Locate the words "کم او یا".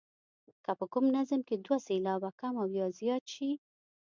2.39-2.87